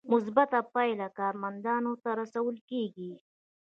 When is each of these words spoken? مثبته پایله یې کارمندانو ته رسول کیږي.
مثبته 0.11 0.59
پایله 0.73 1.07
یې 1.09 1.15
کارمندانو 1.19 1.93
ته 2.03 2.09
رسول 2.21 2.55
کیږي. 2.69 3.13